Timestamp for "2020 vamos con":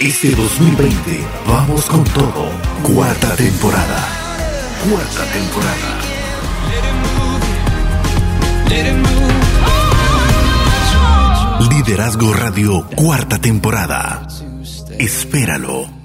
0.30-2.04